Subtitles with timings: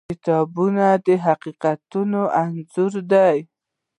[0.09, 0.55] کتاب
[1.05, 3.37] د حقیقتونو انځور دی.